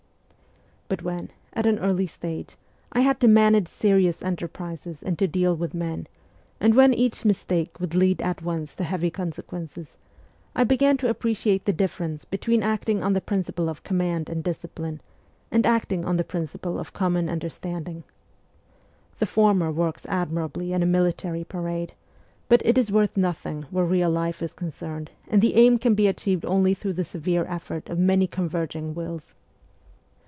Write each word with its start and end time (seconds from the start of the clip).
But 0.89 1.03
when, 1.03 1.31
at 1.53 1.65
an 1.65 1.79
early 1.79 2.05
stage, 2.05 2.57
I 2.91 2.99
had 2.99 3.21
to 3.21 3.27
manage 3.29 3.69
serious 3.69 4.21
enter 4.21 4.45
SIBERIA 4.45 4.75
261 4.75 4.77
prises 4.77 5.03
and 5.07 5.19
to 5.19 5.25
deal 5.25 5.55
with 5.55 5.73
men, 5.73 6.05
and 6.59 6.75
when 6.75 6.93
each 6.93 7.23
mistake 7.23 7.79
would 7.79 7.95
lead 7.95 8.21
at 8.21 8.41
once 8.41 8.75
to 8.75 8.83
heavy 8.83 9.09
consequences, 9.09 9.95
I 10.53 10.65
began 10.65 10.97
to 10.97 11.07
appreciate 11.09 11.63
the 11.63 11.71
difference 11.71 12.25
between 12.25 12.61
acting 12.61 13.01
on 13.03 13.13
the 13.13 13.21
princi 13.21 13.55
ple 13.55 13.69
of 13.69 13.83
command 13.83 14.27
and 14.27 14.43
discipline, 14.43 14.99
and 15.49 15.65
acting 15.65 16.03
on 16.03 16.17
the 16.17 16.25
prin 16.25 16.43
ciple 16.43 16.77
of 16.77 16.91
common 16.91 17.29
understanding. 17.29 18.03
The 19.19 19.25
former 19.25 19.71
works 19.71 20.05
admirably 20.07 20.73
in 20.73 20.83
a 20.83 20.85
military 20.85 21.45
parade, 21.45 21.93
but 22.49 22.61
it 22.65 22.77
is 22.77 22.91
worth 22.91 23.15
nothing 23.15 23.61
where 23.71 23.85
real 23.85 24.09
life 24.09 24.41
is 24.41 24.53
concerned 24.53 25.11
and 25.29 25.41
the 25.41 25.55
aim 25.55 25.77
can 25.79 25.95
be 25.95 26.07
achieved 26.09 26.43
only 26.43 26.73
through 26.73 26.93
the 26.93 27.05
severe 27.05 27.45
effort 27.45 27.89
of 27.89 27.97
many 27.97 28.27
converging 28.27 28.93
wills. 28.93 29.33